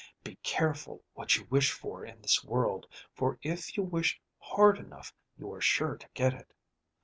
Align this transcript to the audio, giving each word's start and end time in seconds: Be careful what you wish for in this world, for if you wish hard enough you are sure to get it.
Be 0.23 0.35
careful 0.37 1.03
what 1.13 1.37
you 1.37 1.43
wish 1.51 1.71
for 1.71 2.03
in 2.03 2.23
this 2.23 2.43
world, 2.43 2.87
for 3.13 3.37
if 3.43 3.77
you 3.77 3.83
wish 3.83 4.19
hard 4.39 4.79
enough 4.79 5.13
you 5.37 5.53
are 5.53 5.61
sure 5.61 5.95
to 5.95 6.09
get 6.15 6.33
it. 6.33 6.51